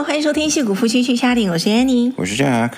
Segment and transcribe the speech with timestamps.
[0.00, 2.70] Hello，欢迎收听《戏骨夫妻去虾艇》，我是 Annie，我是 Jack。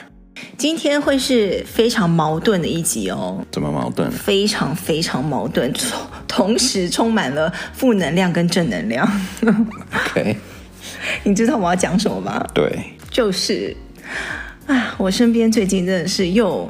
[0.58, 3.46] 今天会是非常矛盾的一集哦。
[3.52, 4.10] 怎么矛盾？
[4.10, 5.72] 非常非常矛盾，
[6.26, 9.08] 同时充满了负能量跟正能量。
[10.08, 10.36] OK，
[11.22, 12.44] 你知道我要讲什么吗？
[12.52, 12.76] 对，
[13.08, 13.76] 就是
[14.66, 16.68] 啊，我身边最近真的是又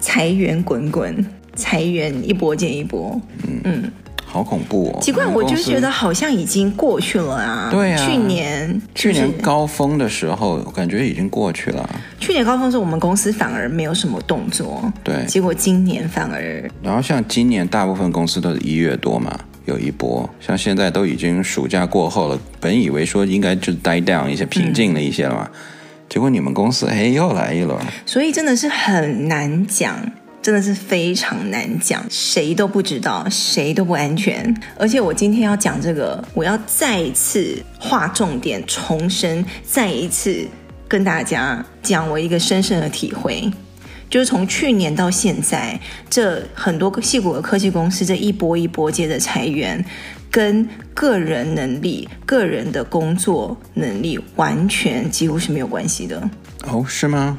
[0.00, 1.24] 财源滚滚，
[1.56, 3.18] 财源一波接一波。
[3.46, 3.92] 嗯嗯。
[4.34, 4.98] 好恐怖哦！
[5.00, 7.68] 奇怪，我就觉得好像已经过去了啊。
[7.70, 11.88] 对啊，去年去年高峰的时候，我感觉已经过去了。
[12.18, 14.92] 去年高峰的时候，我们公司反而没有什么动作。
[15.04, 16.68] 对，结果今年反而……
[16.82, 20.28] 然后像今年大部分公司都是一月多嘛，有一波。
[20.40, 25.48] 像现在都已经暑假过后了，本以为说应该就 die down 一些，平静了一些了嘛。
[25.48, 25.60] 嗯、
[26.08, 29.96] 结果你们公司哎又来一轮，所以真的是很难讲。
[30.44, 34.54] 真的是非常难讲，谁都不知道，谁都不安全。
[34.76, 40.46] 而且我今天要讲这个，我要再一次划重点，重申，再一次
[40.86, 43.50] 跟大家讲我一个深深的体会，
[44.10, 49.82] 就是从去年到现在，这很多矽谷的科技公司这一波一波接着裁员，
[50.30, 56.22] 跟个人能力、个人的工作能力完全几乎是没有关系的。
[56.66, 57.38] 哦，是吗？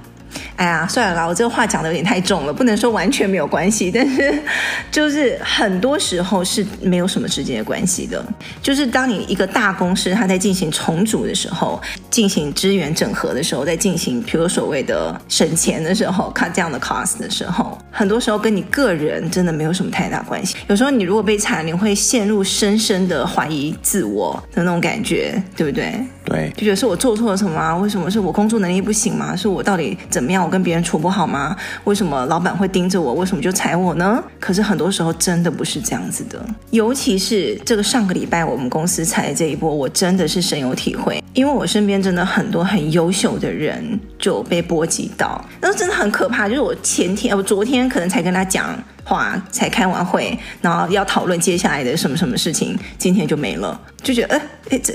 [0.55, 4.33] 哎呀，算了啦，我这个话讲的有点太重了，不能说完全没有关系，但是
[4.91, 8.23] 就是很多时候是没有什么直接的关系的。
[8.61, 20.55] 就是当你一个大公司，它在进行重组的时候，进行资源整合的时候，在进行，比如所谓的省钱的时候，cut down the cost 的时候，很多时候跟你个人真的没有什么太大关系。
[20.67, 25.93] 有时候你如果被裁，你会陷入深深的怀疑自我的那种感觉，对不对？
[26.23, 27.75] 对，就觉得是我做错了什么啊？
[27.77, 29.35] 为什么是我工作能力不行吗？
[29.35, 30.43] 是我到底怎怎么样？
[30.43, 31.55] 我跟别人处不好吗？
[31.83, 33.13] 为什么老板会盯着我？
[33.13, 34.23] 为什么就裁我呢？
[34.39, 46.49] 可是很多时候真的不是这样子的，尤其是这个上个礼拜我们公司裁这一波，我真的是深有体会，因为我身边真的很多很优秀的人就被波及到，那真的很可怕。
[46.49, 48.75] 就是我前天，我昨天可能才跟他讲。
[49.05, 54.93] 话才开完会，然后要讨论接下来的什么什么事情，今天就没了，就觉得哎哎，这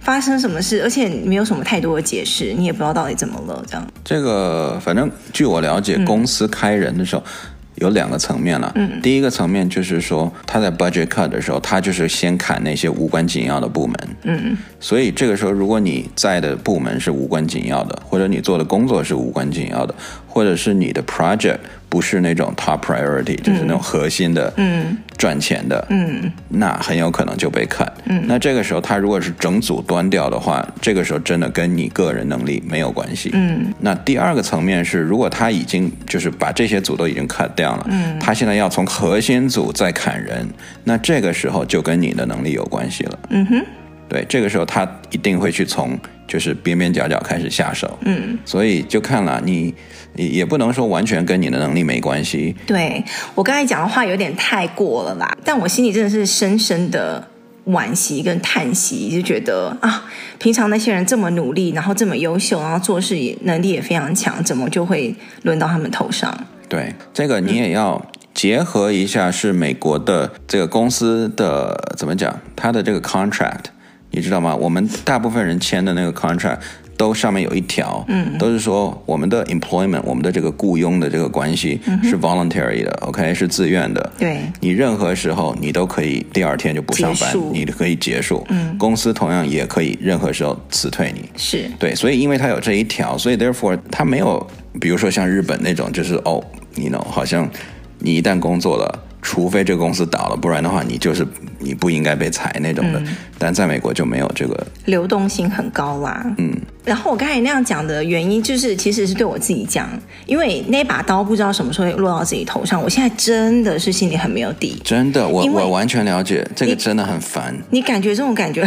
[0.00, 0.82] 发生什么事？
[0.82, 3.62] 而且没有什么太多的解释，你也不知道到底怎么了。
[3.68, 7.22] 这样，这个反正据我了解，公司开人的时候。
[7.22, 7.30] 嗯
[7.76, 19.94] 有两个层面了，嗯，第一个层面就是说他在 budget cut 的时候，他就是先砍那些无关紧要的部门，嗯，所以这个时候如果你在的部门是无关紧要的，或者你做的工作是无关紧要的，
[20.30, 21.58] 或者是你的 project
[21.88, 37.76] 不是那种 top priority，就是那种核心的，嗯，赚钱的，嗯，那很有可能就被 cut，嗯，那这个时候他如果是整组端掉的话，这个时候真的跟你个人能力没有关系，嗯，那第二个层面是如果他已经就是把这些组都已经 cut 掉。
[37.90, 40.48] 嗯，他现在要从核心组再砍人，
[40.84, 43.18] 那这个时候就跟你的能力有关系了。
[43.30, 43.64] 嗯哼，
[44.08, 45.98] 对，这个时候他一定会去从
[46.30, 47.98] 就是边边角角开始下手。
[48.02, 49.74] 嗯，所以就看了你，
[50.14, 52.54] 也不能说完全跟你的能力没关系。
[52.64, 53.04] 对，
[53.34, 57.26] 我刚才讲的话有点太过了啦，但我心里真的是深深的
[57.66, 60.04] 惋惜跟叹息，就觉得啊，
[60.38, 66.32] 平常那些人这么努力，然后这么优秀，然后做事也能力也非常强，怎么就会轮到他们头上？
[66.68, 68.00] 对，这个你也要
[68.32, 72.40] 结合一下，是美国的这个公司的怎么讲？
[72.54, 73.64] 它的这个 contract，
[74.10, 74.54] 你知道吗？
[74.54, 76.58] 我们大部分人签的那个 contract
[76.96, 84.12] 都上面有一条，嗯，都是说我们的 employment，我们的这个雇佣的这个关系是 voluntary 的，嗯，OK，是自愿的。
[84.18, 88.44] 对，你任何时候你都可以第二天就不上班，你可以结束。
[88.50, 91.28] 嗯，公司同样也可以任何时候辞退你。
[91.36, 94.46] 是对，所以因为它有这一条，所以 therefore 它没有，
[94.80, 96.42] 比如说像日本那种，就是哦。
[96.76, 97.50] 你 you know 好像
[97.98, 101.26] 你一旦工作了，除非这个公司倒了，不然的话你就是
[101.58, 102.98] 你不应该被裁那种的。
[103.00, 106.24] 嗯、但在美国就没有这个流动性很高啦。
[106.38, 106.54] 嗯，
[106.84, 109.88] 然后我刚才那样讲的原因，就是其实是对我自己讲，
[110.26, 114.80] 因为那把刀不知道什么时候会落到自己头上，我现在真的是心里很没有底。
[114.84, 117.54] 真的，我我完全了解，这个真的很烦。
[117.70, 118.66] 你感觉这种感觉？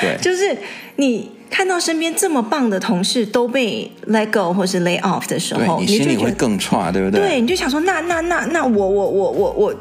[0.00, 0.56] 对， 就是
[0.96, 1.30] 你。
[1.54, 7.20] 看到身边这么棒的同事都被 let go 或是 lay off 的时候，你心里会更差，对不对？
[7.20, 9.74] 对，你就想说，那那那那我我我我我，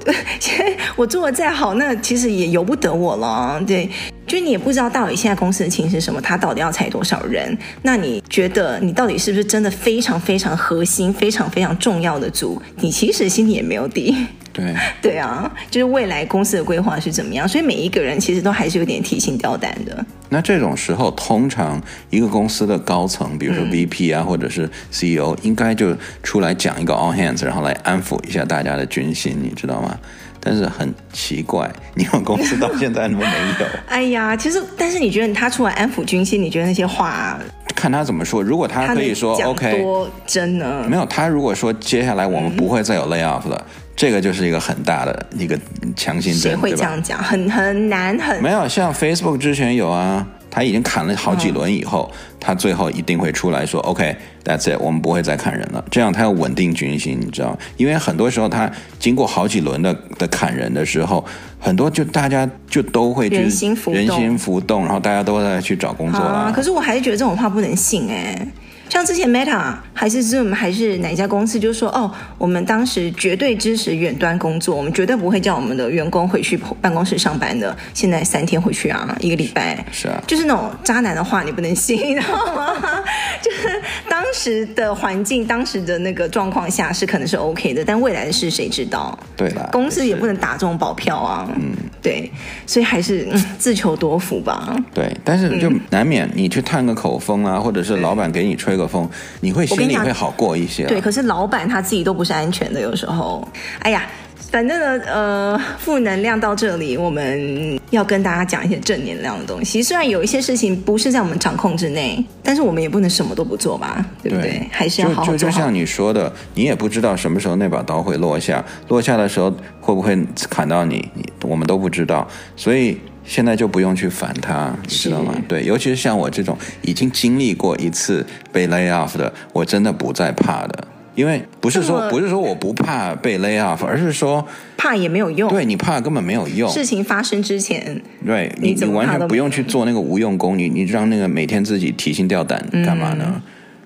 [0.96, 3.60] 我做的再好，那其实也由不得我了。
[3.66, 3.90] 对，
[4.28, 7.58] 就你也不知道到底现在公司的情形是什么，他到底要裁多少人？
[7.82, 12.62] 那你觉得你到底是不是真的非常非常核心、非常非常重要的组？
[12.76, 14.16] 你其实心里也没有底。
[14.54, 20.06] 对对啊，就是未来公司的规划是怎么样，所以每一个人其实都还是有点提心吊胆的。
[20.34, 29.96] 那这种时候，通常一个公司的高层，比如说 VP 啊，嗯、或者是 CEO，应该就出来讲一个 all hands，然后来安抚一下大家的军心，你知道吗？
[30.40, 33.32] 但是很奇怪，你们公司到现在都没有。
[33.88, 37.40] 哎呀，其实，但是你觉得他出来安抚军心，你觉得那些话？
[37.76, 38.42] 看他怎么说。
[38.42, 40.86] 如果他可以说 OK，多真呢？
[40.90, 45.60] 没有，他如果说接下来我们不会再有 lay off 了，嗯、这个就是一个很大的一个
[45.96, 47.22] 强心针，谁会这样讲？
[47.24, 48.42] 很很难很。
[48.42, 50.26] 没有，像 Facebook 之前有啊。
[50.56, 57.58] 他已经砍了好几轮以后，嗯、他最后一定会出来说： “OK，that's it，我们不会再砍人了。”这样他要稳定军心，你知道？
[57.76, 61.26] 因为很多时候他经过好几轮的的砍人的时候，
[61.60, 66.28] 很多就大家就都会人心浮动，人心浮动，然后大家都在去找工作了。
[66.28, 68.48] 啊，可是我还是觉得这种话不能信哎。
[68.94, 77.76] 像之前 Meta 还是 Zoom 还是哪一家公司，就说哦，我们当时绝对支持远端工作，我们绝对不会叫我们的员工回去办公室上班的。
[77.96, 82.76] 现在三天回去啊，一个礼拜是啊，就是那种渣男的话，你不能信，你知道吗？
[83.42, 89.18] 就是当时的环境，当时的那个状况下是可能是 OK 的，但未来的事谁知道？
[89.36, 91.50] 对吧，公司也不能打这种保票啊。
[91.56, 92.32] 嗯，对，
[92.68, 94.76] 所以还是、嗯、自求多福吧。
[94.94, 98.84] 对，但是就难免你去探个口风啊，或者是老板给你吹个。
[98.84, 99.10] 风，
[99.40, 100.86] 你会心里会好过一些。
[100.86, 103.48] 对，可是老板他自己都不是安全的，有时候。
[103.80, 104.06] 哎呀，
[104.54, 109.82] 反正呢，呃，负能量到这里，我们要跟大家讲一些正能量的东西。
[109.82, 114.52] 虽然有一些事情不是在我们掌控之内，但是我们也不能什么都不做吧，对不对？
[114.52, 115.36] 对，还是要好好做。
[115.36, 119.50] 就就像你说的，你也不知道什么时候那把刀会落下，落下的时候
[119.82, 120.16] 会不会
[120.52, 123.00] 砍到你，你我们都不知道，所以。
[123.26, 125.34] 现在就不用去烦他，你知道吗？
[125.48, 130.88] 对，尤其是像我这种已经经历过一次被 lay off 的，我真的不再怕的。
[131.16, 134.46] 因为不是说不是说我不怕被 lay off，而是说
[134.76, 135.50] 怕也没有用。
[135.50, 136.70] 对，你怕根本没有用。
[136.70, 143.26] 事情发生之前，对你你完全不用去做那个无用功，你你让那个每天自己提心吊胆干嘛呢？
[143.36, 143.42] 嗯、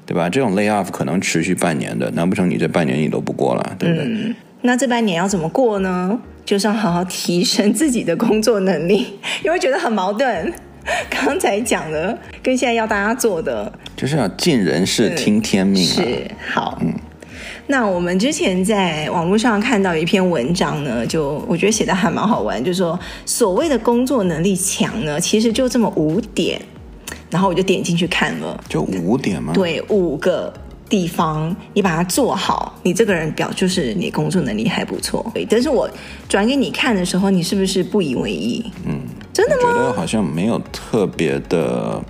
[0.05, 0.29] 对吧？
[0.29, 4.05] 这种 lay off 可能持续半年的，难不成你这半年你都不过了，对不对？
[4.05, 6.19] 嗯、那这半年要怎么过呢？
[6.45, 9.05] 就是要好好提升自己的工作能力，
[9.43, 10.53] 因为觉得很矛盾。
[11.09, 15.93] 刚才讲的跟现在要大家做的，就是要尽人事听天命啊。
[15.93, 16.93] 是，好，嗯。
[17.67, 26.61] 那我们之前在网络上看到一篇文章呢，就我觉得写的还蛮好玩，就是说所谓的工作能力强呢，其实就这么五点。
[27.29, 29.53] 然后我就点进去看了，就五点吗？
[29.53, 30.53] 对，五个。
[30.89, 35.29] 地方，你把它做好，你这个人表就是你工作能力还不错。
[35.33, 35.89] 对，但是我
[36.29, 38.63] 转给你看的时候，你是不是不以为意？
[38.85, 39.01] 嗯，
[39.33, 39.63] 真的吗？
[39.63, 42.01] 我觉得好像没有特别的，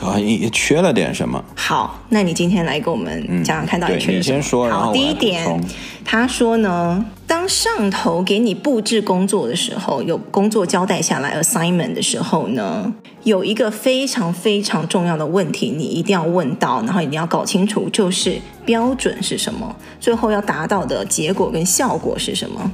[0.00, 1.42] 好像也缺了点什么。
[1.54, 4.38] 好，那你今天来给我们讲讲看到底缺了什么？
[4.38, 4.70] 嗯、你先说。
[4.70, 5.60] 好，第一点，
[6.04, 12.92] 他说呢，当上头给你布置工作的时候，有工作交代下来 assignment 的时候呢，
[13.24, 22.70] 有一个非常非常重要的问题，你一定要问到，然后一定要搞清楚，就是标准是什么，最后要达到的结果跟效果是什么，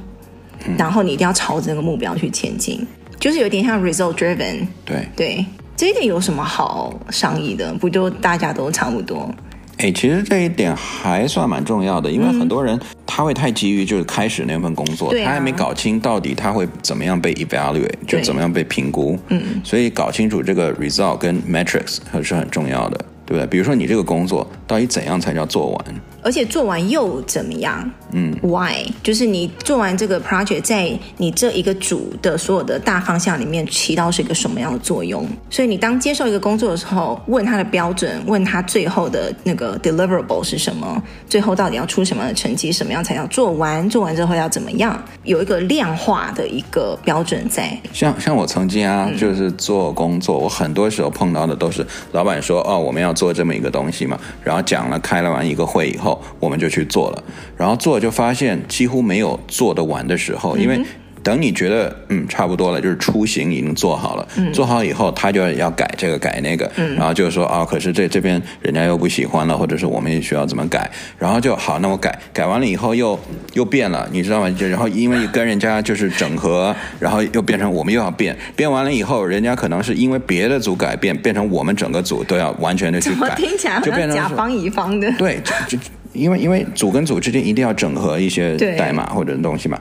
[0.65, 2.85] 嗯、然后你一定要朝着那个目标去前进，
[3.19, 4.65] 就是有点像 result driven。
[4.85, 5.45] 对对，
[5.79, 7.73] 这一点有什么好商议的？
[7.75, 9.33] 不就大家都差不多？
[9.77, 23.45] 哎，其实这一点还算蛮重要的，因为很多人他会太急于就是开始那份工作，嗯、他还没搞清到底他会怎么样被 evaluate，就怎么样被评估，嗯，所以搞清楚这个 result 跟 metrics 还是很重要的，对不对？
[23.45, 25.85] 比如说你这个工作到底怎样才叫做完？
[26.23, 27.89] 而且做完又怎么样？
[28.11, 28.91] 嗯，Why？
[29.03, 35.25] 就是你做完这个 project，在你这一个组的所有的大方向里面起到是一个什么样的作用？
[35.51, 41.01] 所以你当接受一个工作的时候，问他的标准，问他最后的那个 deliverable 是什么？
[41.29, 42.71] 最后到底要出什么样的成绩？
[42.71, 43.87] 什么样才叫做完？
[43.89, 44.99] 做完之后要怎么样？
[45.23, 47.79] 有一个量化的一个标准在。
[47.93, 56.21] 像像我曾经啊，就是做工作，嗯、我很多时候碰到的都是老板说哦，我们要做这么一个东西嘛，然后讲了开了完一个会以后。
[56.39, 57.23] 我们就去做了，
[57.57, 60.79] 然后做就发现几乎没有做得完的时候，因为。
[61.29, 72.17] 等你觉得嗯差不多了，就是出行已经做好了，嗯、做好以后他就要改这个改那个，嗯、然后就是说啊、哦，可是这这边人家又不喜欢了，或者是我们也需要怎么改，然后就好，那我改。
[72.33, 73.19] 改完了以后又
[73.53, 74.49] 又变了，你知道吗？
[74.49, 85.83] 就然后因为跟人家就是整合，然后又变成我们又要变，变完了以后，人家可能是因为别的组改变，变成我们整个组都要完全的去改，听起来就变成甲方乙方的，对，就就
[86.13, 89.79] 因为因为组跟组之间一定要整合一些代码或者东西嘛。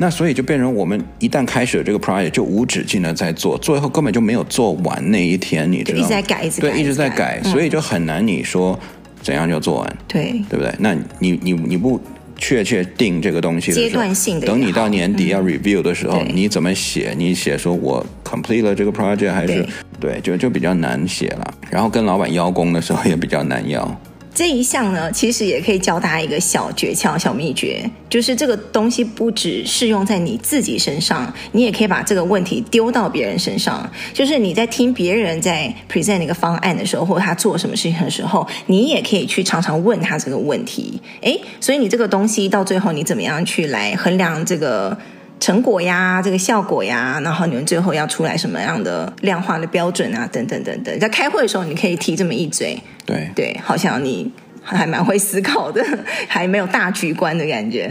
[0.00, 6.00] 那所以就变成我们一旦开始了这个 project 就无止境的在做，最后根本就没有做完那一天，你知道吗？
[6.00, 8.80] 一直在改，一直，对，一直在改，嗯、所以就很难你说
[9.20, 10.74] 怎样就做完，对，对不对？
[10.78, 12.00] 那你你你不
[12.38, 17.12] 确确定这个东西的，阶段性的，等你到年底要 review 的时候，嗯、你怎么写？
[17.18, 19.62] 你写说我 complete 了这个 project 还是
[19.98, 21.54] 对，对，就就比较难写了。
[21.68, 24.00] 然后跟老板邀功的时候也比较难邀。
[24.40, 33.86] 这一项呢，其实也可以教大家一个小诀窍、小秘诀，就是这个东西不只适用在你自己身上，你也可以把这个问题丢到别人身上。
[34.14, 40.98] 就是你在听别人在 present 一个方案的时候，或者他做什么事情的时候，你也可以去常常问他这个问题。
[41.20, 44.96] 诶，所以你这个东西到最后你怎么样去来衡量这个？
[45.40, 51.00] 成果呀，这个效果呀，然后你们最后要出来什么样的量化的标准啊，等等等等。
[51.00, 54.30] 在开会的时候，你可以提这么一嘴，对对，好像你
[54.62, 55.82] 还蛮会思考的，
[56.28, 57.88] 还没有大局观的感觉。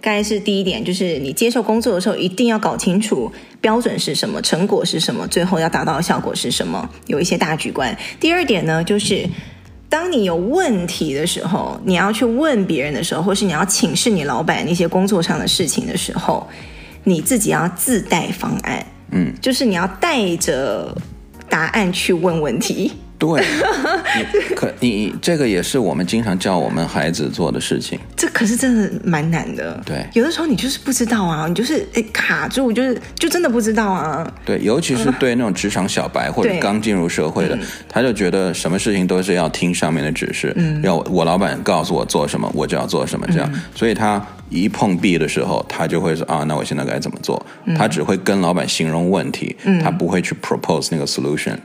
[0.00, 7.96] 刚才是第一点，就是你接受工作的时候，一定要搞清楚标准是什么，成果是什么，最后要达到的效果是什么，有一些大局观。
[8.18, 9.28] 第二点呢，就是
[9.88, 16.44] 当你有问题的时候，你要去问别人的时候，或是你要请示你老板那些工作上的事情的时候。
[17.08, 20.94] 你自己要自带方案，嗯，就是你要带着
[21.48, 22.92] 答案去问问题。
[23.18, 23.28] 对，
[24.16, 27.98] 你可你这个也是我们经常教我们孩子做的事情。
[28.16, 29.82] 这可是真的蛮难的。
[29.84, 34.32] 对，有的时候你就是不知道啊，你就是诶卡住，就是就真的不知道啊。
[34.44, 47.44] 对，尤其是对那种职场小白或者刚进入社会的，他就觉得什么事情都是要听上面的指示，嗯，要我老板告诉我做什么，我就要做什么，这样，嗯，所以他一碰壁的时候，他就会说啊，那我现在该怎么做？
[47.76, 51.56] 他只会跟老板形容问题，他不会去 propose 那个 solution。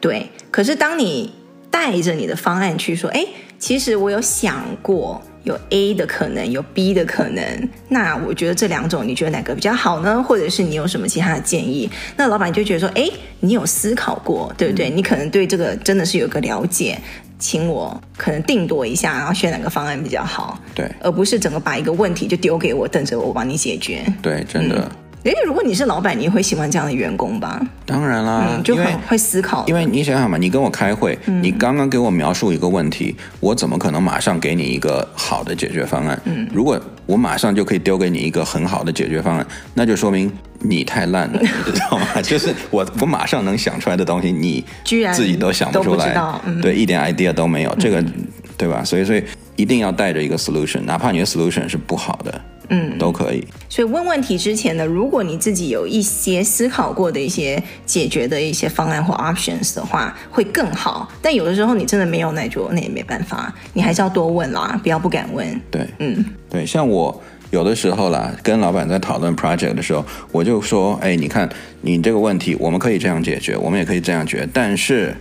[0.00, 1.32] 对，可是当你
[1.70, 3.24] 带着你的方案去说，哎，
[3.58, 10.22] 其实我有想过，有 A 的可能，有 B 的可能，那我觉得这两种，你觉得哪个比较好呢？
[10.22, 11.90] 或者是你有什么其他的建议？
[12.16, 13.08] 那老板就觉得说，哎，
[13.40, 14.88] 你有思考过，对不对？
[14.88, 16.98] 你可能对这个真的是有个了解，
[17.38, 24.04] 请我可能定夺一下，然后选哪个方案比较好，对，而不是整个把一个问题就丢给我，等着我帮你解决。
[24.22, 24.76] 对，真的。
[24.78, 24.90] 嗯
[25.24, 27.60] 诶，如果你是老板，你会喜欢这样的员工吧？
[27.84, 29.64] 当然啦，嗯、就很会思考。
[29.66, 36.18] 因为你想想嘛，你跟我开会，嗯、你刚刚给我描述一个问题，我怎么可能马上给你一个好的解决方案？
[36.24, 42.20] 嗯，如果我马上就可以丢给你一个很好的解决方案，那就说明你太烂了， 你知道吗？
[42.20, 48.12] 就是我我马上能想出来的东西，你居然自己都想不出来，嗯、对，一点 idea 都没有，这个、嗯、
[48.58, 48.84] 对吧？
[48.84, 49.24] 所以所以
[49.56, 52.40] 一定要带着一个 solution，哪怕你的 solution 是不好的。
[52.70, 53.44] 嗯，都可以。
[53.68, 61.08] 所以问问题之前呢，如果你自己有一些思考过的一些解决的一些方案或 options 的话，会更好。
[61.22, 65.60] 但有的时候你真的没有，那就那也没办法，你还是要多问啦，不要不敢问。
[65.70, 71.48] 对，嗯，对，像我有的时候啦，跟老板在讨论 project 的时候，我就说，哎，你看
[71.80, 75.14] 你这个问题，我们可以这样解决，我们也可以这样解决，但是。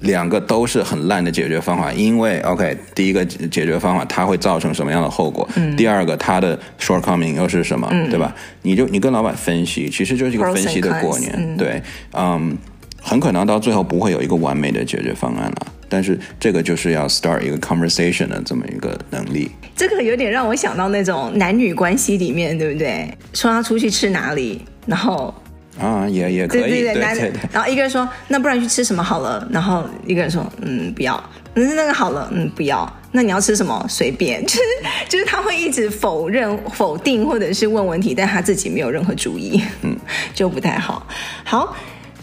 [0.00, 5.48] 两个都是很烂的解决方法，因为 OK，第一个解决方法它会造成什么样的后果？
[5.56, 7.86] 嗯、第二个它的 shortcoming 又是什么？
[7.90, 8.34] 嗯、对吧？
[8.62, 11.30] 你就你跟老板分析，其实就是一个分析的过程。
[11.36, 12.54] 嗯、对，嗯、um，
[13.02, 19.50] 很可能到最后不会有一个完美的解决方案了，但是这个就是要 start 一个 conversation 的这么一个能力。
[19.76, 23.12] 这个有点让我想到那种男女关系里面，对不对？
[23.34, 25.34] 说要出去吃哪里，然后。
[25.80, 27.40] 啊，也也可以，对对对，对，对，对。
[27.52, 29.46] 然后一个人说，那不然去吃什么好了？
[29.50, 31.22] 然后一个人说，嗯，不要。
[31.54, 32.90] 那那个好了，嗯，不要。
[33.12, 33.84] 那你要吃什么？
[33.88, 34.40] 随便。
[34.46, 34.60] 就是
[35.08, 39.96] 就是他会一直否认、否定，或者是问问题，但他自己没有任何主意，嗯，
[40.32, 41.06] 就不太好。
[41.44, 41.74] 好。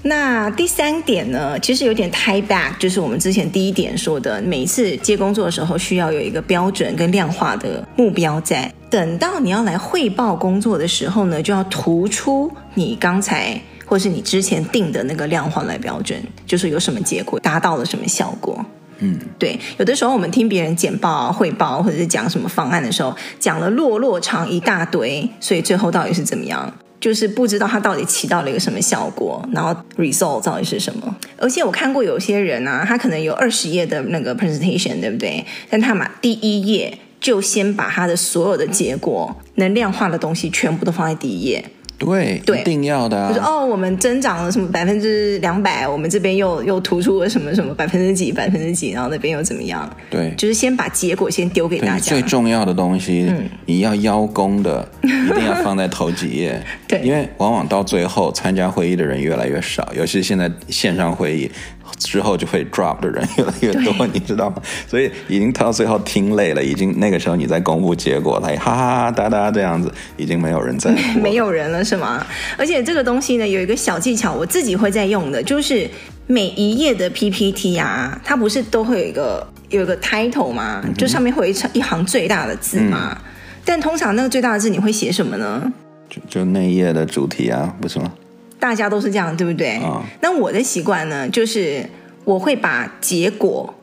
[0.08, 8.72] 那第三点呢，其实有点 tie back，就是我们之前第一点说的，每一次接工作的时候，需要有一个标准跟量化的目标在。
[8.90, 18.66] 等到你要来汇报工作的时候呢，就要突出你刚才或是你之前定的那个量化来标准，就是有什么结果，达到了什么效果。
[19.00, 19.60] 嗯，对。
[19.78, 26.74] 有的时候我们听别人简报、汇报或者是讲什么方案的时候，讲了落落长一大堆，所以最后到底是怎么样？
[27.08, 31.16] 就是不知道它到底起到了一个什么效果，然后 result 到底是什么。
[31.38, 35.46] 而且我看过有些人啊，他可能有二十页的那个 presentation，对不对？
[35.70, 41.64] 但他把第一页就先把他的所有的结果能量化的东西全部都放在第一页。
[42.00, 43.30] 对，对，一定要的、啊。
[43.30, 49.90] 就是哦，我们增长了什么百分之两百，我们这边又又突出了什么什么百分之几百分之几，然后那边又怎么样？
[50.12, 52.00] 对，就是先把结果先丢给大家。
[52.00, 54.88] 最重要的东西，嗯、你要邀功的，
[55.28, 56.62] 一定要放在头几页。
[56.88, 61.52] 对，因为往往到最后参加会议的人越来越少，尤其是现在线上会议。
[61.98, 64.62] 之后就会 drop 的人越来越多，你知道吗？
[64.88, 72.24] 所以已经到最后听累了，已经那个时候你在公布结果，他哈哈哈哒哒这样子，已经没有人在， 没有人了是吗？
[72.56, 75.90] 而且这个东西呢，有一个小技巧，我自己会在用的，就是
[76.28, 80.82] 每一页的 PPT 啊，它不是都会有一个有一个 title 吗？
[80.86, 83.18] 嗯、就上面会有一一行最大的字吗。
[83.18, 83.32] 嗯、
[83.68, 85.74] 但通常那个最大的字你会写什么呢？
[86.10, 88.14] 就就那一页的主题啊，不是吗？
[88.58, 89.78] 大家都是这样，对不对？
[90.22, 91.86] 那、哦、我的习惯呢，就是
[92.24, 93.74] 我会把结果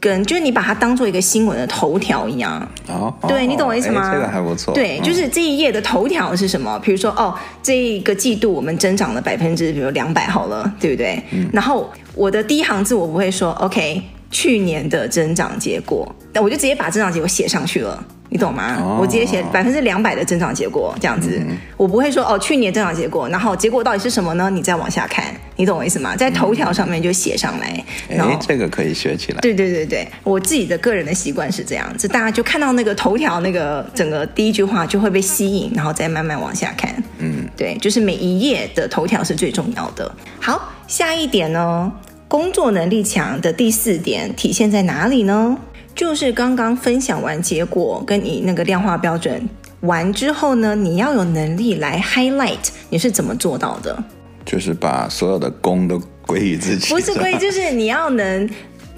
[0.00, 2.66] 跟就是你把它当做一个新闻的头条一样。
[2.88, 4.10] 哦，对，哦你懂我意思吗？
[4.10, 4.72] 这个还不错。
[4.72, 6.78] 对，就是这一页的头条是什么？
[6.78, 11.22] 比如说，哦，这个季度我们增长了百分之，比如两百好了，对不对？
[11.32, 11.46] 嗯。
[11.52, 18.02] 然后我的第一行字我不会说，OK，去年的增长结果，那我就直接把增长结果写上去了。
[18.36, 18.76] 你懂吗？
[18.78, 24.50] 哦、我直接写百分之两百的增长结果这样子，嗯、我不会说哦，去年增长结果，然后结果到底是什么呢？
[24.50, 25.24] 你再往下看，
[25.56, 26.14] 你懂我意思吗？
[26.14, 27.82] 在头条上面就写上来。
[28.10, 29.40] 哎、嗯，这个可以学起来。
[29.40, 36.94] 对对对对，我自己的个人的习惯是这样子，大家就看到那个头条那个整个第一句话就会被吸引，然后再慢慢往下看。
[37.16, 40.14] 嗯，对，就是每一页的头条是最重要的。
[40.38, 41.90] 好，下一点呢，
[42.28, 45.56] 工作能力强的第四点体现在哪里呢？
[45.96, 49.48] 就是刚刚分享完结果，跟你那个量化标准
[49.80, 54.04] 完之后呢，你要有能力来 highlight 你是怎么做到的？
[54.44, 56.92] 就是把所有的功都归于自己。
[56.92, 58.48] 不是归，就是你要能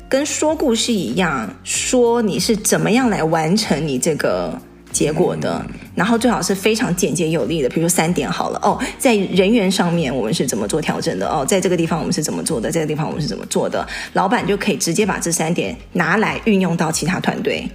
[0.09, 4.61] 跟说故事一样，说你是怎么样来完成你这个。
[4.99, 5.65] 结果的，
[5.95, 17.71] 然后最好是非常简洁有力的，比如说三点好了哦，在人员上面我们是怎么做调整的哦，在这个地方我们是怎么做的，在这个地方我们是怎么做的，老板就可以直接把这三点拿来运用到其他团队，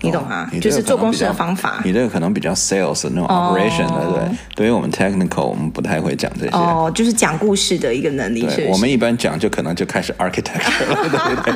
[0.00, 0.48] 你懂吗？
[0.52, 1.80] 哦、就是做公司的方法。
[1.84, 6.52] 你这个可能比较 sales 的那种 operation 对，对于我们 technical 我们不太会讲这些。
[6.52, 8.48] 哦，就是讲故事的一个能力。
[8.48, 11.54] 是，我们一般讲就可能就开始 architecture 了，对对对。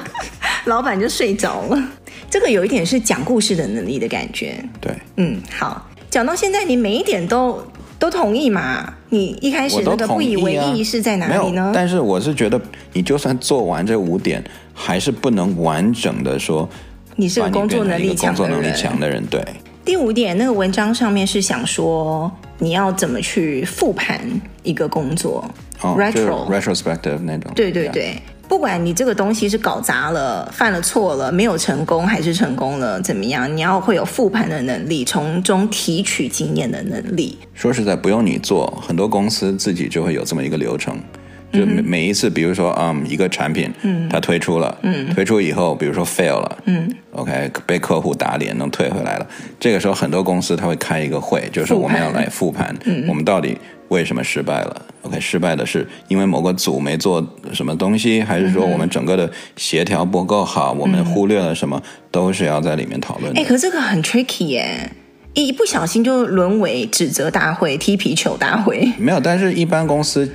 [0.64, 1.83] 老板就睡着了。
[2.30, 4.56] 这个有一点是讲故事的能力的感觉。
[4.80, 7.62] 对，嗯，好，讲到现在，你每一点都
[7.99, 8.92] 都同意嘛？
[9.09, 11.71] 你一开始那个不以为意是在哪里呢？
[11.75, 12.61] 但是我是觉得，
[12.92, 14.42] 你就算做完这五点，
[14.73, 16.68] 还是不能完整的说
[17.14, 18.49] 你是个工作能力强的人。
[18.49, 19.44] 工作能力强的人，对。
[19.85, 24.18] 第五点，那个文章上面是想说，你要怎么去复盘
[24.62, 25.44] 一个工作，
[25.83, 27.52] 哦，retro retrospective 那种。
[27.54, 28.16] 对对对。
[28.54, 33.54] 不管你这个东西是搞砸了、犯了错了、没有成功还是成功了，怎么样？
[33.54, 37.37] 你要会有复盘的能力，从中提取经验的能力。
[37.52, 40.96] 说实在，不用你做，很多公司自己就会有这么一个流程。
[41.54, 49.26] 就每每一次，比如说，嗯，一个产品，嗯，它推出了，嗯，推出以后，比如说 fail 了，嗯，OK，被客户打脸，能退回来了。
[49.61, 53.57] 这个时候，很多公司他会开一个会，就是我们要来复盘，嗯，我们到底
[53.88, 63.40] 为什么失败了？OK，失败的是因为某个组没做什么东西，还是说我们整个的协调不够好，我们忽略了什么，都是要在里面讨论的。
[63.40, 64.90] 哎，可这个很 tricky 耶，
[65.35, 68.92] 一不小心就沦为指责大会、踢皮球大会。
[68.98, 70.28] 没有，但是一般公司。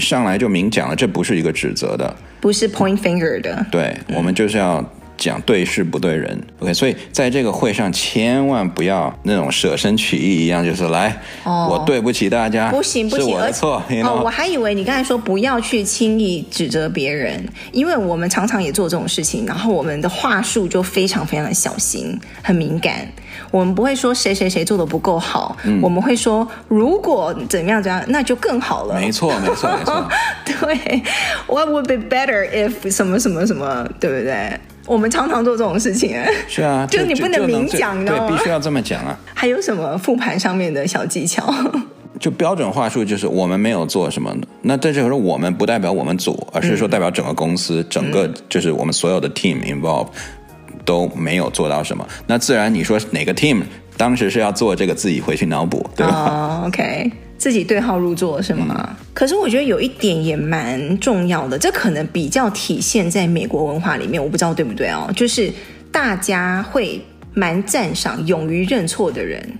[0.00, 3.66] 上来就明讲了，这不是一个指责的，不是 point finger 的。
[3.70, 4.84] 对，我们就是要
[5.16, 6.38] 讲对事不对人。
[6.60, 13.82] OK，所以在这个会上千万不要那种舍身取义一样，就是来，哦、我对不起大家，不行不行，是我的错。
[13.88, 23.06] 而且哦，我还以为你刚才说不要去轻易指责别人，因为我们常常也做这种事情，然后我们的话术就非常非常的小心，很敏感。
[23.50, 28.94] 我们不会说谁谁谁做的不够好，嗯、我们会说如果怎么样怎么样，那就更好了。
[28.94, 30.08] 没错，没错，没错。
[30.44, 31.02] 对
[31.46, 34.58] ，What would be better if 什么什么什么，对不对？
[34.86, 36.16] 我们常常做这种事情。
[36.48, 39.18] 是啊， 就你不能明讲，对，必须要这么讲啊。
[39.34, 41.52] 还有什么复盘上面的小技巧？
[42.20, 44.34] 就标准话术就是我们没有做什么。
[44.62, 50.08] 那在这个时候，我们不代表我们组，而是说代表整个公司，嗯、整个就是我们所有的 team involved。
[50.86, 53.62] 都没有做到什么，那自然你说哪个 team
[53.96, 58.88] 当时是要做这个，自己回去脑补，对吧？Oh, OK，自己对号入座是吗？
[58.88, 65.10] 嗯、可是我觉得有一点也蛮重要的，这可能比较体现在美国文化里面，我不知道对不对哦。
[65.14, 65.52] 就是
[65.92, 67.00] 大家会
[67.34, 69.58] 蛮赞赏勇于认错的人。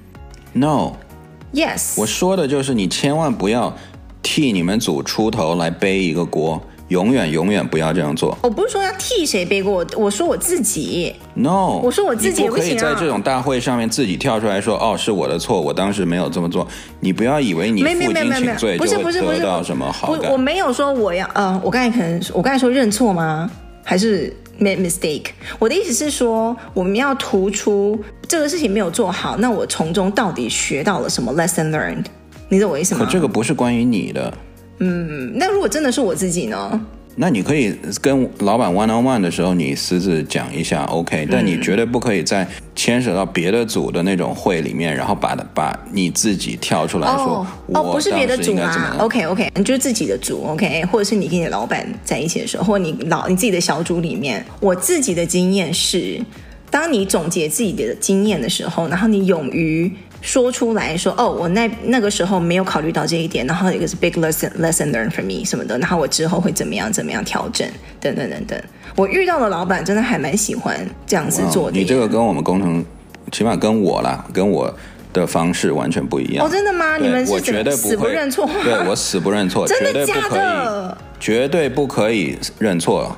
[0.53, 3.77] No，Yes，我说的就是你千万不要
[4.23, 6.63] 替你们组出头来背一个锅。
[6.89, 8.37] 永远永远不要这样做。
[8.43, 11.15] 我不是说要替谁背锅，我说我自己。
[11.35, 12.69] No，我说我自己也不行啊。
[12.69, 16.67] 可以在这种大会上面自己跳出来说：“哦，是我的错，我当时没有这么做。”
[17.01, 20.31] 你不要以为你负荆请罪就会得到什么好感。
[20.31, 23.51] 我没有说我要呃，我刚才可能我刚才说认错吗？
[23.83, 25.27] 还是 make mistake？
[25.59, 32.05] 我的意思是说，我们要突出这个事情没有做好，那我从中到底学到了什么 lesson learned？
[32.49, 33.05] 你懂我意思吗？
[33.05, 34.33] 可这个不是关于你的。
[34.79, 36.81] 嗯，那如果真的是我自己呢？
[37.17, 41.29] 那你可以跟老板 one on one 的时候，你私自讲一下，OK？
[41.31, 50.85] 但你绝对不可以在牵扯到别的组的那种会里面，然后把把你自己跳出来说，哦，哦，不是别的组啊，OK OK，你就是自己的组，OK？
[50.87, 56.21] 或者是你跟你的老板在一起的时候，或者你老你自己的小组里面，我自己的经验是，
[56.69, 59.89] 当你总结自己的经验的时候，然后你勇于。
[60.25, 67.69] 说出来说，哦，我那那个时候没有考虑到这一点，然后一个是 big lesson lesson learned for me 什么的，然后我之后会怎么样怎么样调整，
[68.01, 68.59] 等等等等。
[68.97, 70.75] 我遇到的老板真的还蛮喜欢
[71.07, 71.79] 这样子做的。
[71.79, 72.83] 你这个跟我们工程，
[73.31, 74.75] 起码跟我啦，跟我
[75.13, 76.47] 的方式完全不一样。
[76.47, 76.97] 哦，真的吗？
[76.97, 78.49] 你们是绝对死不认错？
[78.63, 80.97] 对，我死不认错， 真的假的？
[81.21, 83.15] 绝对不可以，绝对不可以认错。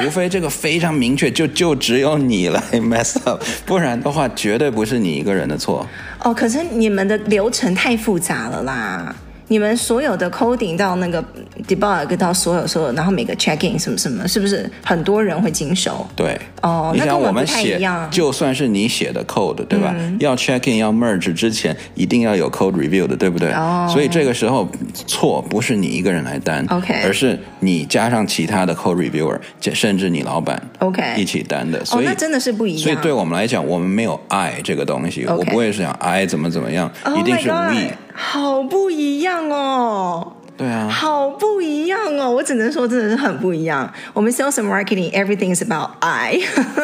[0.00, 5.86] 除非这个非常明确，就就只有你来 mess up，不然的话绝对不是你一个人的错。
[6.22, 9.14] 哦，可是你们的流程太复杂了啦。
[9.50, 11.22] 你们所有的 coding 到那个
[11.66, 16.06] debug 到所有所有，然后每个 checking 什么什么，是不是很多人会经手？
[16.14, 17.80] 对，哦，那跟我们写，
[18.12, 19.92] 就算是你写的 code，对吧？
[19.98, 23.50] 嗯、要 checking 要 merge 之前，一定要有 code review 的，对不对？
[23.50, 29.36] 哦，所以这个时候错不是你一个人来担，OK，而是你加上其他的 code reviewer，
[29.74, 31.84] 甚至你老板，OK，一起担的。
[31.84, 32.82] 所以、哦、那真的是不一样。
[32.84, 37.90] 所以对我们来讲，我们没有 I 这个东西.我不会是想 I 怎么怎么样，oh、一定是 we。
[38.22, 40.36] 好不一样哦。
[40.60, 42.30] 对啊，好不一样哦！
[42.30, 43.90] 我只能说，真的是很不一样。
[44.12, 46.38] 我们 sales and marketing everything is about I,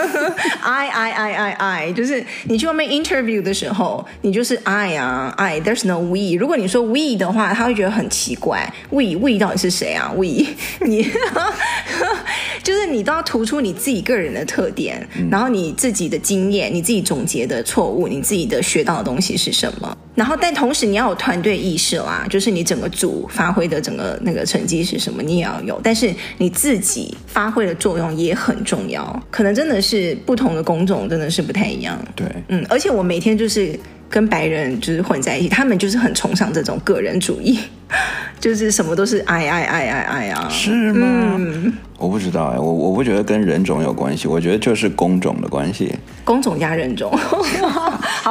[0.65, 1.93] I, I, I, I, I。
[1.93, 5.61] 就是你去外面 interview 的时候，你就是 I 啊，I。
[5.61, 6.39] There's no we。
[6.39, 8.73] 如果你说 we 的话，他会觉得很奇怪。
[8.89, 10.47] We, we 到底是谁啊？We，
[10.81, 11.03] 你
[12.65, 19.95] 就是你都要突出你自己个人的特点，嗯，然后你自己的经验，你自己总结的错误，你自己的学到的东西是什么？
[20.15, 25.81] 然后，但同时你要有团队意识啦，就是你整个组发挥的整个那个成绩是什么，你也要有。
[25.83, 31.99] 但是你自己发挥的作用也很重要，可能真的是不同的工种真的是不太一样。
[32.15, 37.59] 对，嗯，而且我每天就是跟白人就是混在一起，他们就是很崇尚这种个人主义，
[38.41, 41.35] 就是什么都是爱爱爱爱爱啊，是吗？
[41.39, 47.11] 嗯，我不知道哎，我我不觉得跟人种有关系，我觉得就是工种的关系，工种加人种。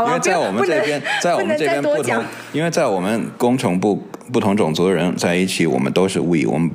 [0.08, 6.70] 因为在我们这边，在我们这边不同，因为在我们工程部不同种族的人在一起，我们都是 we，我们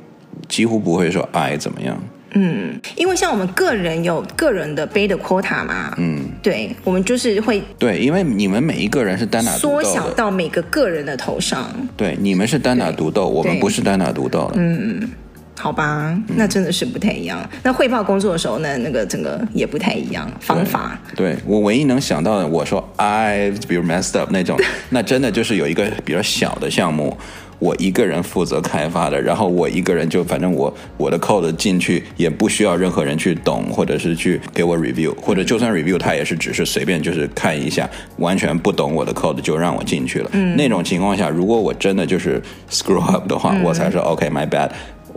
[0.49, 2.03] 几乎不会说 I 怎么样。
[2.33, 11.71] 嗯，因为像我们个人有个人的背的 quota 嘛，嗯，对，我们就是会对，因为你们每一个人是单打独斗，缩小到每个个人的头上。
[11.97, 14.55] 对，你们是单打独斗，我们不是单打独斗的。
[14.57, 15.11] 嗯。
[15.59, 17.39] 好吧，那真的是不太一样。
[17.43, 20.99] 嗯、那汇报工作的时候呢，那个整个也不太一样方法。
[21.15, 27.15] 对，对我唯一能想到的，我说 I 比如 messed up 那种， 那真的就是有一个比较小的项目，
[27.61, 40.31] 我一个人负责开发的，然后我一个人就反正我我的 code 进去也不需要任何人去懂，或者是去给我 review，或者就算 review 他也是只是随便就是看一下，完全不懂我的 code 就让我进去了。
[40.33, 44.71] 嗯，那种情况下，如果我真的就是 screw up 的话，嗯、我才说 OK my bad。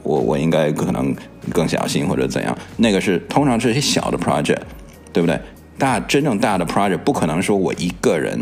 [0.03, 1.15] 我我应该可能
[1.53, 2.53] 更小心或者怎样？
[2.75, 4.57] 那个是通常是一些小的 project，
[5.13, 5.39] 对不对？
[5.77, 8.37] 大真正大的 project 不可能说我一个人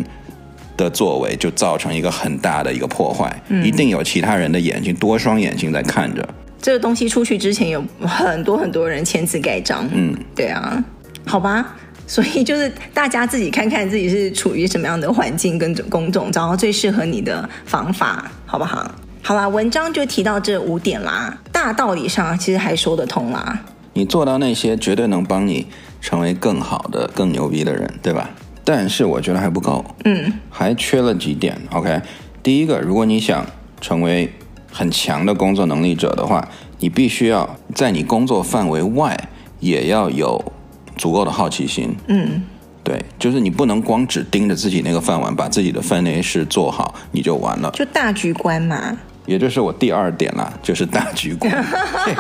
[0.82, 6.28] 的作为就造成一个很大的一个破坏，嗯、一定有其他人的眼睛，多双眼睛在看着。
[6.62, 10.84] 这个东西出去之前有很多很多人签字盖章，嗯，对啊，
[11.26, 18.92] 好吧，所以就是大家自己看看自己是处于什么样的环境跟工种，找到最适合你的方法，好不好？
[19.24, 23.60] 好啦，文章就提到这五点啦，大道理上其实还说得通啦。
[23.94, 25.68] 你做到那些，绝对能帮你
[26.00, 28.30] 成为更好的、更牛逼的人，对吧？
[28.64, 31.58] 但是我觉得还不够，嗯，还缺了几点。
[31.72, 32.02] OK，
[32.44, 33.46] 第一个，如果你想
[33.80, 34.32] 成为
[34.72, 36.48] 很强的工作能力者的话，
[36.80, 40.54] 你必须要在你工作范围外也要有
[40.96, 41.96] 足够的好奇心。
[42.08, 42.44] 嗯，
[42.84, 47.72] 对，就是你不能光只盯着自己那个饭碗，把自己的分内事做好，你就完了。
[47.72, 48.98] 就大局观嘛。
[49.26, 51.52] 也就是我第二点啦， 就是大局观。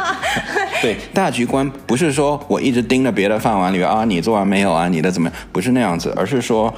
[0.82, 4.88] 对，大局观不是说我一直盯着别的饭碗里啊，你做完没有啊？
[4.88, 5.38] 你的怎么样？
[5.52, 6.74] 不是那样子，而是说，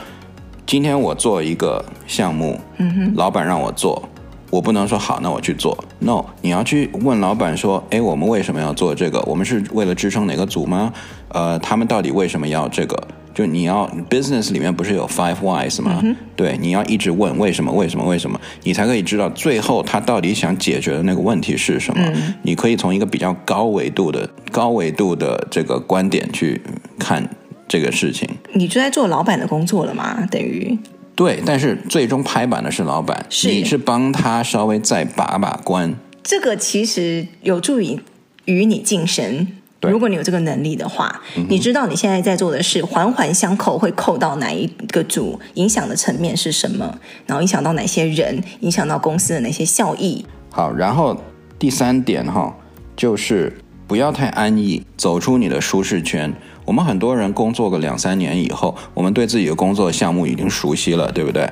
[0.66, 4.10] 今天我做一个项目，嗯哼，老板让我做，
[4.50, 5.78] 我不能说好，那我去做。
[6.00, 9.22] No，你要去问老板说，哎，我们为什么要做这个？
[9.22, 10.92] 我们是为了支撑哪个组吗？
[11.30, 13.08] 呃，他们到底为什么要这个？
[13.34, 16.00] 就你要 business 里面不是有 five whys 吗？
[16.04, 22.04] 嗯、对，你要一直问为什么为什么为什么，你才可以知道最后他到底想解决的那个问题是什么。
[22.14, 26.62] 嗯、你可以从一个比较高维度的高维度的这个观点去
[27.00, 27.28] 看
[27.68, 28.30] 这个事情。
[28.54, 30.28] 你就在做老板的工作了吗？
[30.30, 30.78] 等于
[31.16, 35.96] 对，但是最终拍板的是老板，是你是帮他稍微再把把关。
[36.24, 38.00] 这个其实有助于
[38.46, 39.48] 与你晋升。
[39.90, 50.26] 如果你有这个能力的话，嗯，你知道你现在在做的事环环相扣，会扣到哪一个组，影响的层面是什么，然后影响到哪些人，影响到公司的哪些效益。
[50.50, 51.18] 好，然后
[51.58, 52.56] 第三点哈，
[52.96, 53.52] 就是
[53.88, 56.34] 不要太安逸，走出你的舒适圈。
[56.66, 61.50] 我们很多人工作个两三年以后，我们对自己的工作项目已经熟悉了，对不对？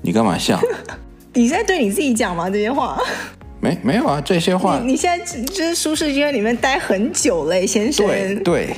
[0.00, 0.60] 你干嘛笑？
[1.34, 2.48] 你在对你自己讲吗？
[2.48, 2.96] 这些话？
[3.64, 4.78] 没没有啊，这些话。
[4.78, 8.06] 你，你现在就是舒适圈里面待很久嘞，先生。
[8.06, 8.76] 对对，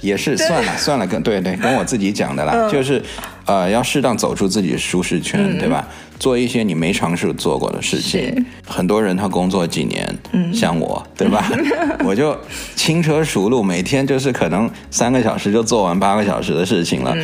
[0.00, 3.02] 也是算了算了，跟对对跟我自己讲的啦，嗯、 就是
[3.46, 5.88] 呃，要适当走出自己的舒适圈，嗯、对吧？
[6.20, 8.20] 做一些你没尝试做过的事情。
[8.20, 11.50] 是很多人他工作几年，嗯，像我，对吧？
[12.06, 12.36] 我就
[12.76, 17.16] 轻车熟路，每天就是可能三个小时就做完八个小时的事情了。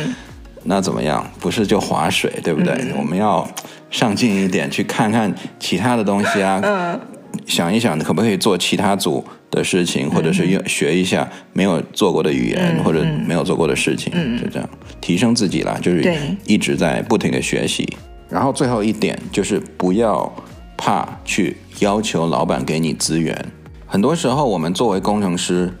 [0.65, 1.25] 嗯那怎么样？
[1.39, 2.73] 不是就划水，对不对？
[2.73, 3.47] 嗯、我们要
[3.91, 6.59] 上进一点，去看看其他的东西啊。
[6.63, 6.99] 嗯。
[7.45, 14.67] 想一想，可不可以做其他组的事情，或者是学一下没有做过的语言，嗯、或者没有做过的事情，嗯、就这样
[15.01, 15.77] 提升自己啦。
[15.81, 16.11] 就是
[16.45, 17.87] 一直在不停的学习。
[18.29, 20.33] 然后最后一点就是不要
[20.77, 23.37] 怕去要求老板给你资源。
[23.85, 25.71] 很多时候，我们作为工程师，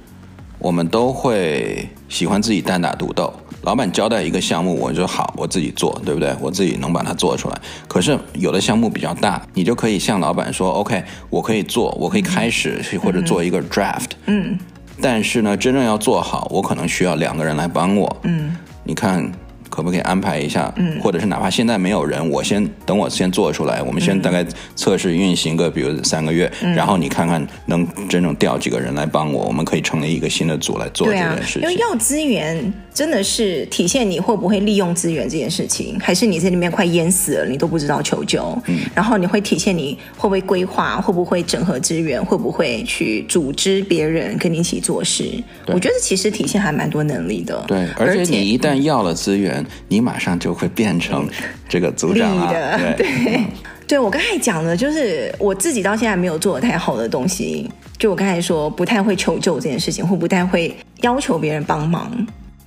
[0.65, 3.31] 我们都会喜欢自己单打独斗。
[3.61, 6.35] 老板交代一个项目，我就好，我自己做，对不对？
[6.41, 7.61] 我自己能把它做出来。
[7.87, 14.57] 可是有的项目比较大，你就可以向老板说：“OK，我可以做，我可以开始，或者做一个 draft。”嗯。
[14.99, 18.17] 但是呢，真正要做好，我可能需要两个人来帮我。
[18.23, 18.57] 嗯。
[18.83, 19.31] 你看。
[19.75, 20.71] 可不可以安排一下？
[20.77, 31.61] 嗯，或者是哪怕现在没有人，我先等我先做出来，我们先大概测试运行个，比如三个月，嗯、然后你看看能真正调几个人来帮我，我们可以成立一个新的组来做这件事情。
[31.61, 38.57] 对啊，因为要资源真的是体现你会不会利用资源这件事情，还是你在里面快淹死了，你都不知道求救。
[38.65, 45.29] 嗯，然后你会体现你会不会规划，会不会整合资源，会不会去组织别人跟你一起做事。
[45.67, 47.63] 我觉得其实体现还蛮多能力的。
[47.67, 49.63] 对，而且你一旦要了资源。
[49.89, 51.27] 你马上就会变成
[51.67, 53.43] 这个组长了，的对对，
[53.87, 57.69] 对我刚才讲的，就是我自己到现在没有做的太好的东西。
[57.97, 62.09] 就我刚才说，不太会求救这件事情，或不太会要求别人帮忙。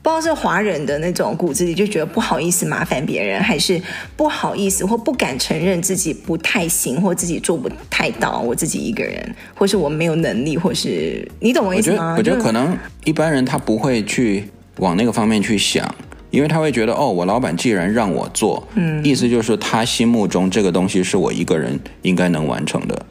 [0.09, 3.79] 不知道是华人的那种骨子里就觉得不好意思麻烦别人，还是
[4.16, 12.14] 不好意思或不敢承认自己不太行，或自己做不太到，我自己一个人，或是我没有能力，或是你懂我意思吗？
[12.16, 15.94] 我觉得，我觉得可能一般人他不会去往那个方面去想。
[16.31, 23.07] 因为他会觉得，哦，我老板既然让我做，嗯，意思就是他心目中这个东西是我一个人应该能完成的。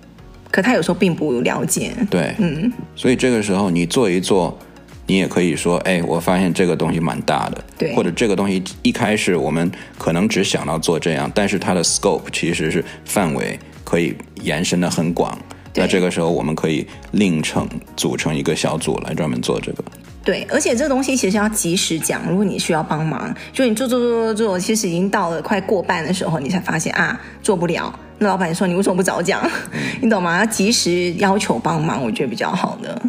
[0.51, 4.57] 可他有时候并不了解，对，嗯，所以这个时候你做一做，
[5.08, 15.36] 你也可以说，哎，我发现这个东西蛮大的，对，或者这个东西一开始我们可能只想到做这样，但是它的 scope 其实是范围可以延伸的很广，
[15.74, 19.84] 那这个时候我们可以另成组成一个小组来专门做这个。
[20.26, 22.30] 对，而且这个东西其实要及时讲。
[22.30, 27.98] 如果你需要帮忙，就你做做做做做，其实已经到了快过半的时候，你才发现啊，做不了。
[28.20, 29.50] 那老板说你为什么不早讲？
[30.02, 30.39] 你懂吗？
[30.39, 33.02] 要及时要求帮忙，我觉得比较好的。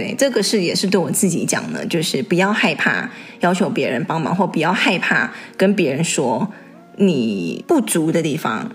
[0.00, 3.06] 对，这个是也是对我自己讲的，就是不要害怕
[3.40, 6.50] 要求别人帮忙，或不要害怕跟别人说
[6.96, 8.70] 你不足的地方。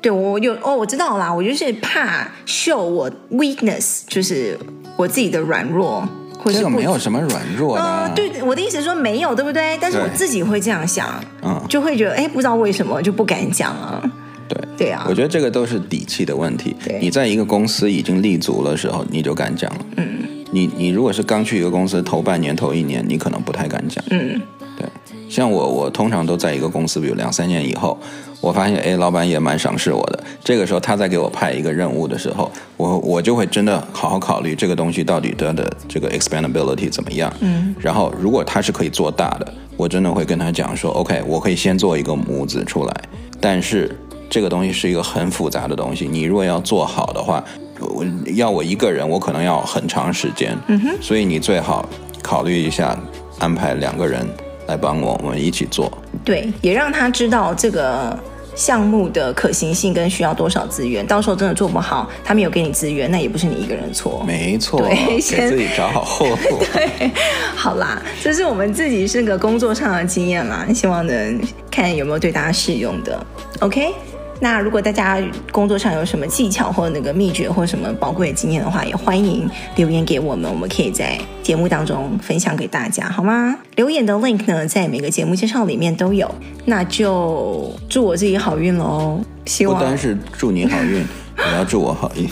[0.00, 4.56] 对，我有哦，我知道啦，我就是怕 show 我 weakness，就是
[4.96, 6.08] 我自己的软弱。
[6.46, 8.04] 这个没有什么软弱的、啊。
[8.06, 9.76] 呃，对，我的意思是说没有，对不对？
[9.80, 14.00] 但是我自己会这样想，嗯，就会觉得，哎，不知道为什么就不敢讲啊。
[14.48, 15.04] 对，对啊。
[15.08, 16.74] 我觉得这个都是底气的问题。
[16.82, 19.86] 对你在一个公司已经立足的时候，你就敢讲了。
[19.96, 20.39] 嗯。
[20.50, 24.04] 你你如果是刚去一个公司头半年头一年，你可能不太敢讲。
[24.10, 24.40] 嗯。
[24.78, 24.88] 对，
[25.28, 27.98] 像我，我通常都在一个公司，比如两三年以后。
[28.42, 30.24] 我发现，哎，老板也蛮赏识我的。
[30.42, 37.30] 这个时候，他在给我派一个任务的时候，我我就会真的好好考虑这个东西到底它的这个 expandability 怎么样。
[37.40, 37.74] 嗯。
[37.78, 42.94] 然后，如果他是可以做大的，我真的会跟他讲说，OK，我可以先做一个模子出来。
[43.38, 43.94] 但是，
[44.30, 47.44] 这个东西是一个很复杂的东西，你如果要做好的话，
[47.90, 50.56] 我要我一个人，我可能要很长时间。
[50.68, 50.90] 嗯哼。
[51.00, 51.88] 所以你最好
[52.22, 52.96] 考虑一下，
[53.38, 54.26] 安排两个人
[54.66, 55.92] 来帮我，我们一起做。
[56.24, 58.18] 对，也让他知道这个。
[58.56, 64.22] 项目的可行性跟需要多少资源，到时候真的做不好，他没有给你资源，那也不是你一个人错。
[64.26, 66.36] 没错，对，先给自己找好后路。
[66.74, 67.10] 对，
[67.54, 73.24] 好啦，这是我们自己是个工作上的经验啦，希望能看有没有对大家适用的。
[73.60, 73.94] OK。
[74.40, 75.18] 那如果大家
[75.52, 83.58] 工作上有什么技巧或那个秘诀或什么宝贵的经验的话，也欢迎留言给我们，我们可以在节目当中分享给大家，好吗？
[83.76, 86.34] 留言的 link 呢，在每个节目介绍里面都有。
[86.64, 89.20] 那就祝我自己好运喽！
[89.44, 91.04] 希望不单是祝你好运，
[91.50, 92.26] 也要祝我好运。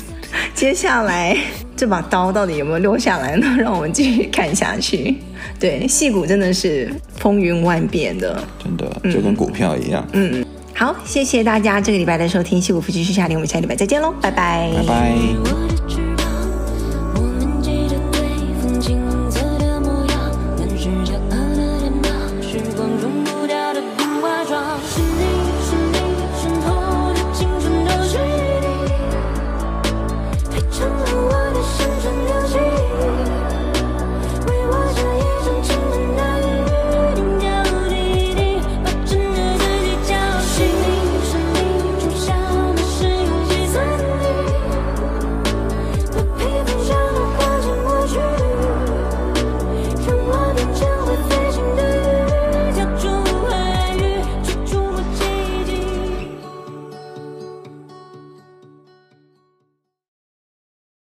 [0.54, 1.36] 接下来
[1.76, 3.46] 这把刀到底有没有落下来呢？
[3.58, 5.14] 让我们继续看下去。
[5.60, 10.06] 对，戏骨真的是风云万变的，真的就跟股票一样。
[10.12, 10.40] 嗯。
[10.40, 10.46] 嗯
[10.78, 14.70] 好，谢谢大家这个礼拜的收听，西谷夫妻去夏令，我们下礼拜再见喽，拜拜。